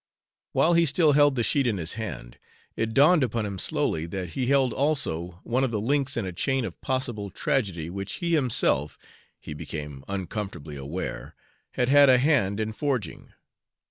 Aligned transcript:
While 0.53 0.73
he 0.73 0.87
still 0.87 1.11
held 1.11 1.35
the 1.35 1.43
sheet 1.43 1.67
in 1.67 1.77
his 1.77 1.93
hand, 1.93 2.39
it 2.75 2.95
dawned 2.95 3.23
upon 3.23 3.45
him 3.45 3.59
slowly 3.59 4.07
that 4.07 4.29
he 4.29 4.47
held 4.47 4.73
also 4.73 5.39
one 5.43 5.63
of 5.63 5.69
the 5.69 5.79
links 5.79 6.17
in 6.17 6.25
a 6.25 6.33
chain 6.33 6.65
of 6.65 6.81
possible 6.81 7.29
tragedy 7.29 7.87
which 7.87 8.13
he 8.13 8.33
himself, 8.33 8.97
he 9.39 9.53
became 9.53 10.03
uncomfortably 10.07 10.75
aware, 10.75 11.35
had 11.73 11.87
had 11.89 12.09
a 12.09 12.17
hand 12.17 12.59
in 12.59 12.71
forging. 12.73 13.31